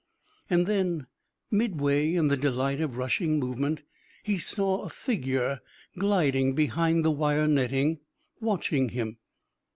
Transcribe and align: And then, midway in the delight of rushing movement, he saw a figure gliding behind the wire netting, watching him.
And 0.49 0.65
then, 0.65 1.05
midway 1.51 2.15
in 2.15 2.27
the 2.27 2.35
delight 2.35 2.81
of 2.81 2.97
rushing 2.97 3.37
movement, 3.37 3.83
he 4.23 4.39
saw 4.39 4.81
a 4.81 4.89
figure 4.89 5.61
gliding 5.95 6.55
behind 6.55 7.05
the 7.05 7.11
wire 7.11 7.47
netting, 7.47 7.99
watching 8.39 8.89
him. 8.89 9.17